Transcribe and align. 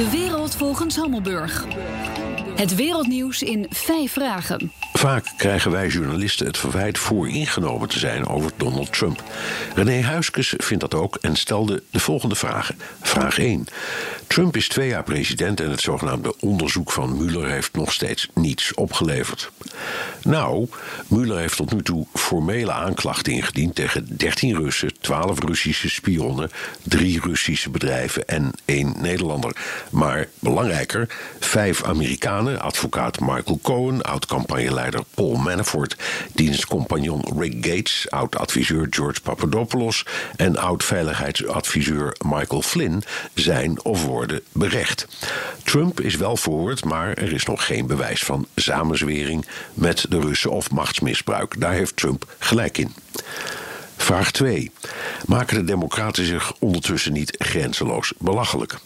De 0.00 0.10
wereld 0.10 0.56
volgens 0.56 0.96
Hammelburg. 0.96 1.66
Het 2.54 2.74
wereldnieuws 2.74 3.42
in 3.42 3.66
vijf 3.70 4.12
vragen. 4.12 4.72
Vaak 5.00 5.26
krijgen 5.36 5.70
wij 5.70 5.88
journalisten 5.88 6.46
het 6.46 6.58
verwijt 6.58 6.98
vooringenomen 6.98 7.88
te 7.88 7.98
zijn 7.98 8.26
over 8.26 8.50
Donald 8.56 8.92
Trump. 8.92 9.22
René 9.74 10.02
Huiskes 10.02 10.54
vindt 10.56 10.90
dat 10.90 11.00
ook 11.00 11.16
en 11.20 11.36
stelde 11.36 11.82
de 11.90 12.00
volgende 12.00 12.34
vragen. 12.34 12.78
Vraag 13.00 13.38
1. 13.38 13.66
Trump 14.26 14.56
is 14.56 14.68
twee 14.68 14.88
jaar 14.88 15.02
president 15.02 15.60
en 15.60 15.70
het 15.70 15.80
zogenaamde 15.80 16.34
onderzoek 16.40 16.92
van 16.92 17.16
Mueller 17.16 17.48
heeft 17.48 17.74
nog 17.74 17.92
steeds 17.92 18.28
niets 18.34 18.74
opgeleverd. 18.74 19.50
Nou, 20.22 20.68
Mueller 21.06 21.38
heeft 21.38 21.56
tot 21.56 21.72
nu 21.72 21.82
toe 21.82 22.06
formele 22.14 22.72
aanklachten 22.72 23.32
ingediend 23.32 23.74
tegen 23.74 24.16
13 24.16 24.56
Russen, 24.56 25.00
12 25.00 25.40
Russische 25.44 25.90
spionnen, 25.90 26.50
3 26.82 27.20
Russische 27.20 27.70
bedrijven 27.70 28.28
en 28.28 28.52
één 28.64 28.94
Nederlander. 28.98 29.56
Maar 29.90 30.28
belangrijker, 30.38 31.08
vijf 31.40 31.84
Amerikanen, 31.84 32.60
advocaat 32.60 33.20
Michael 33.20 33.58
Cohen, 33.62 34.02
oud-campagneleider 34.02 34.89
Paul 35.14 35.36
Manafort, 35.36 35.96
dienstcompagnon 36.34 37.24
Rick 37.38 37.66
Gates, 37.66 38.06
oud-adviseur 38.10 38.86
George 38.90 39.20
Papadopoulos 39.20 40.04
en 40.36 40.56
oud-veiligheidsadviseur 40.56 42.16
Michael 42.24 42.62
Flynn 42.62 43.02
zijn 43.34 43.84
of 43.84 44.04
worden 44.04 44.40
berecht. 44.52 45.06
Trump 45.62 46.00
is 46.00 46.16
wel 46.16 46.36
verhoord, 46.36 46.84
maar 46.84 47.12
er 47.14 47.32
is 47.32 47.44
nog 47.44 47.66
geen 47.66 47.86
bewijs 47.86 48.22
van 48.22 48.46
samenzwering 48.54 49.46
met 49.74 50.06
de 50.08 50.20
Russen 50.20 50.50
of 50.50 50.70
machtsmisbruik. 50.70 51.60
Daar 51.60 51.72
heeft 51.72 51.96
Trump 51.96 52.34
gelijk 52.38 52.78
in. 52.78 52.94
Vraag 53.96 54.30
2. 54.30 54.70
Maken 55.26 55.56
de 55.56 55.64
Democraten 55.64 56.26
zich 56.26 56.52
ondertussen 56.58 57.12
niet 57.12 57.34
grenzeloos 57.38 58.12
belachelijk? 58.18 58.78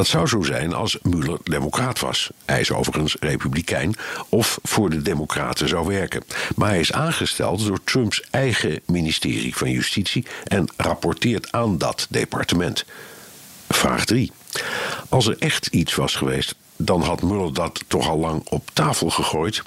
Dat 0.00 0.08
zou 0.08 0.26
zo 0.26 0.42
zijn 0.42 0.74
als 0.74 0.98
Mueller 1.02 1.38
democraat 1.44 1.98
was. 1.98 2.30
Hij 2.44 2.60
is 2.60 2.72
overigens 2.72 3.16
republikein 3.20 3.94
of 4.28 4.58
voor 4.62 4.90
de 4.90 5.02
democraten 5.02 5.68
zou 5.68 5.86
werken. 5.86 6.22
Maar 6.56 6.68
hij 6.68 6.80
is 6.80 6.92
aangesteld 6.92 7.66
door 7.66 7.84
Trumps 7.84 8.22
eigen 8.30 8.80
ministerie 8.86 9.56
van 9.56 9.70
Justitie 9.70 10.26
en 10.44 10.68
rapporteert 10.76 11.52
aan 11.52 11.78
dat 11.78 12.06
departement. 12.10 12.84
Vraag 13.68 14.04
3. 14.04 14.32
Als 15.08 15.26
er 15.26 15.36
echt 15.38 15.66
iets 15.66 15.94
was 15.94 16.14
geweest, 16.14 16.54
dan 16.76 17.02
had 17.02 17.22
Mueller 17.22 17.54
dat 17.54 17.84
toch 17.86 18.08
al 18.08 18.18
lang 18.18 18.48
op 18.48 18.70
tafel 18.72 19.10
gegooid. 19.10 19.62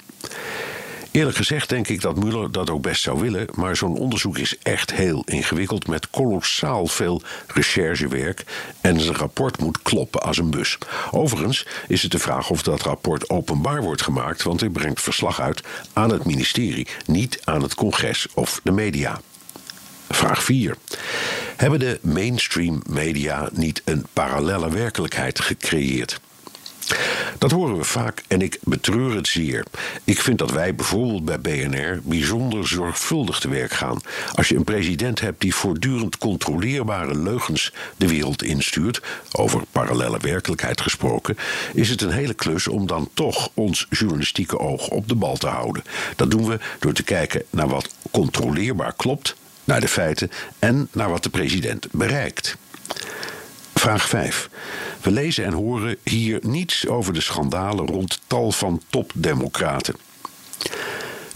Eerlijk 1.14 1.36
gezegd 1.36 1.68
denk 1.68 1.88
ik 1.88 2.00
dat 2.00 2.16
Mueller 2.16 2.52
dat 2.52 2.70
ook 2.70 2.82
best 2.82 3.02
zou 3.02 3.20
willen, 3.20 3.46
maar 3.52 3.76
zo'n 3.76 3.98
onderzoek 3.98 4.38
is 4.38 4.58
echt 4.58 4.92
heel 4.92 5.22
ingewikkeld 5.26 5.86
met 5.86 6.10
kolossaal 6.10 6.86
veel 6.86 7.22
recherchewerk 7.46 8.44
en 8.80 9.00
zijn 9.00 9.16
rapport 9.16 9.58
moet 9.58 9.82
kloppen 9.82 10.22
als 10.22 10.38
een 10.38 10.50
bus. 10.50 10.78
Overigens 11.10 11.66
is 11.88 12.02
het 12.02 12.10
de 12.10 12.18
vraag 12.18 12.50
of 12.50 12.62
dat 12.62 12.82
rapport 12.82 13.30
openbaar 13.30 13.82
wordt 13.82 14.02
gemaakt, 14.02 14.42
want 14.42 14.60
hij 14.60 14.68
brengt 14.68 15.00
verslag 15.02 15.40
uit 15.40 15.62
aan 15.92 16.10
het 16.10 16.24
ministerie, 16.24 16.86
niet 17.06 17.40
aan 17.44 17.62
het 17.62 17.74
congres 17.74 18.26
of 18.34 18.60
de 18.62 18.72
media. 18.72 19.20
Vraag 20.08 20.42
4. 20.42 20.76
Hebben 21.56 21.78
de 21.78 21.98
mainstream 22.02 22.82
media 22.88 23.48
niet 23.52 23.82
een 23.84 24.06
parallelle 24.12 24.70
werkelijkheid 24.70 25.40
gecreëerd? 25.40 26.20
Dat 27.38 27.50
horen 27.50 27.76
we 27.76 27.84
vaak 27.84 28.22
en 28.28 28.42
ik 28.42 28.58
betreur 28.62 29.14
het 29.14 29.28
zeer. 29.28 29.64
Ik 30.04 30.20
vind 30.20 30.38
dat 30.38 30.50
wij 30.50 30.74
bijvoorbeeld 30.74 31.24
bij 31.24 31.40
BNR 31.40 32.00
bijzonder 32.02 32.68
zorgvuldig 32.68 33.38
te 33.38 33.48
werk 33.48 33.72
gaan. 33.72 34.00
Als 34.34 34.48
je 34.48 34.56
een 34.56 34.64
president 34.64 35.20
hebt 35.20 35.40
die 35.40 35.54
voortdurend 35.54 36.18
controleerbare 36.18 37.18
leugens 37.18 37.72
de 37.96 38.08
wereld 38.08 38.42
instuurt, 38.42 39.02
over 39.32 39.62
parallelle 39.72 40.18
werkelijkheid 40.18 40.80
gesproken, 40.80 41.36
is 41.74 41.88
het 41.88 42.02
een 42.02 42.10
hele 42.10 42.34
klus 42.34 42.68
om 42.68 42.86
dan 42.86 43.08
toch 43.14 43.50
ons 43.54 43.86
journalistieke 43.90 44.58
oog 44.58 44.88
op 44.88 45.08
de 45.08 45.14
bal 45.14 45.36
te 45.36 45.46
houden. 45.46 45.84
Dat 46.16 46.30
doen 46.30 46.46
we 46.46 46.58
door 46.78 46.92
te 46.92 47.02
kijken 47.02 47.42
naar 47.50 47.68
wat 47.68 47.88
controleerbaar 48.10 48.92
klopt, 48.96 49.36
naar 49.64 49.80
de 49.80 49.88
feiten 49.88 50.30
en 50.58 50.88
naar 50.92 51.10
wat 51.10 51.22
de 51.22 51.30
president 51.30 51.86
bereikt. 51.90 52.56
Vraag 53.84 54.08
5. 54.08 54.50
We 55.00 55.10
lezen 55.10 55.44
en 55.44 55.52
horen 55.52 55.96
hier 56.02 56.38
niets 56.42 56.86
over 56.86 57.12
de 57.12 57.20
schandalen 57.20 57.86
rond 57.86 58.20
tal 58.26 58.52
van 58.52 58.82
topdemocraten. 58.88 59.94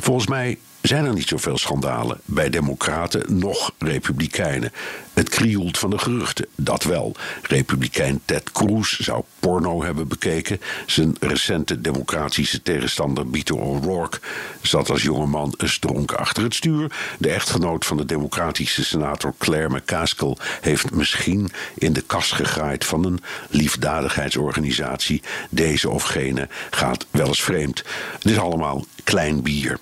Volgens 0.01 0.27
mij 0.27 0.59
zijn 0.81 1.05
er 1.05 1.15
niet 1.15 1.29
zoveel 1.29 1.59
schandalen 1.59 2.21
bij 2.25 2.51
democraten 2.51 3.39
noch 3.39 3.73
republikeinen. 3.79 4.73
Het 5.13 5.29
krioelt 5.29 5.79
van 5.79 5.91
de 5.91 5.99
geruchten, 5.99 6.47
dat 6.55 6.85
wel. 6.85 7.15
Republikein 7.43 8.21
Ted 8.25 8.53
Cruz 8.53 8.99
zou 8.99 9.23
porno 9.41 9.83
hebben 9.83 10.09
bekeken. 10.09 10.61
Zijn 10.87 11.17
recente 11.21 11.81
democratische 11.81 12.63
tegenstander 12.63 13.31
Beto 13.31 13.57
O'Rourke 13.57 14.21
zat 14.63 14.91
als 14.91 15.03
jongeman 15.03 15.55
een 15.57 15.69
stronk 15.69 16.13
achter 16.13 16.43
het 16.43 16.55
stuur. 16.55 16.93
De 17.19 17.31
echtgenoot 17.31 17.85
van 17.85 17.97
de 17.97 18.05
democratische 18.05 18.85
senator 18.85 19.35
Claire 19.39 19.75
McCaskill 19.77 20.37
heeft 20.61 20.91
misschien 20.91 21.51
in 21.75 21.93
de 21.93 22.03
kast 22.03 22.33
gegraaid 22.33 22.85
van 22.85 23.05
een 23.05 23.21
liefdadigheidsorganisatie. 23.49 25.23
Deze 25.51 25.91
of 25.91 26.03
gene 26.03 26.49
gaat 26.71 27.07
wel 27.11 27.27
eens 27.27 27.43
vreemd. 27.43 27.85
Het 28.13 28.31
is 28.31 28.39
allemaal 28.39 28.85
klein 29.05 29.43
bier. 29.43 29.79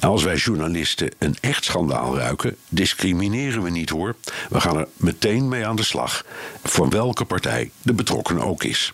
Als 0.00 0.22
wij 0.28 0.36
journalisten 0.36 1.10
een 1.18 1.36
echt 1.40 1.64
schandaal 1.64 2.16
ruiken, 2.16 2.56
discrimineren 2.68 3.62
we 3.62 3.70
niet 3.70 3.90
hoor. 3.90 4.16
We 4.50 4.60
gaan 4.60 4.76
er 4.76 4.88
meteen 4.96 5.48
mee 5.48 5.66
aan 5.66 5.76
de 5.76 5.82
slag, 5.82 6.24
voor 6.64 6.88
welke 6.88 7.24
partij 7.24 7.70
de 7.82 7.92
betrokken 7.92 8.40
ook 8.40 8.64
is. 8.64 8.92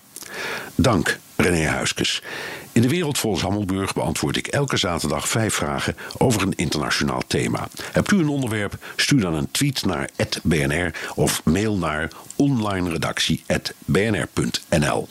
Dank, 0.75 1.19
René 1.37 1.67
Huiskes. 1.67 2.23
In 2.73 2.83
de 2.83 2.89
Wereld 2.89 3.19
volgens 3.19 3.43
Hammelburg 3.43 3.95
beantwoord 3.95 4.37
ik 4.37 4.47
elke 4.47 4.77
zaterdag 4.77 5.29
vijf 5.29 5.55
vragen 5.55 5.97
over 6.19 6.43
een 6.43 6.57
internationaal 6.57 7.23
thema. 7.27 7.69
Hebt 7.93 8.11
u 8.11 8.19
een 8.19 8.29
onderwerp? 8.29 8.79
Stuur 8.97 9.21
dan 9.21 9.35
een 9.35 9.51
tweet 9.51 9.85
naar 9.85 10.09
@bnr 10.43 10.95
of 11.15 11.45
mail 11.45 11.77
naar 11.77 12.11
onlineredactie@bnr.nl. 12.37 15.09